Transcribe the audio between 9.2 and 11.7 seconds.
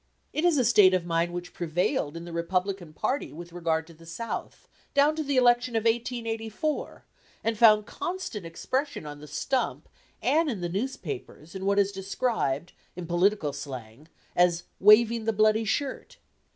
stump and in the newspapers in